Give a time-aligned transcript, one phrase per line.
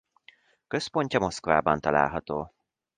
[0.67, 2.53] Központja Moszkvában található.